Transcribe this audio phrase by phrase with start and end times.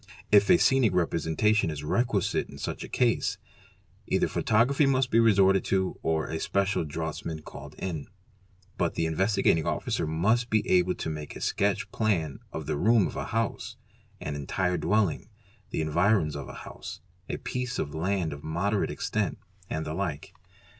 [0.31, 3.37] If a scenic representation is requisite in such a case,
[4.07, 8.07] either photography must be resorted to or a special draughtsman called in.
[8.79, 13.05] But the Investigating Officer must be able to make a sketch plan of the room
[13.05, 13.77] of a house,
[14.19, 15.29] an entire dwelling,
[15.69, 19.37] the environs of a house, a piece of land of moderate extent,
[19.69, 20.33] and the like.